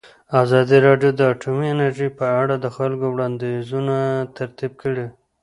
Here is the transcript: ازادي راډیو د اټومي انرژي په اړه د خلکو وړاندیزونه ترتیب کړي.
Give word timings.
ازادي 0.43 0.77
راډیو 0.87 1.11
د 1.15 1.21
اټومي 1.33 1.67
انرژي 1.71 2.09
په 2.19 2.25
اړه 2.41 2.55
د 2.59 2.65
خلکو 2.75 3.05
وړاندیزونه 3.09 3.95
ترتیب 4.37 4.71
کړي. 4.83 5.05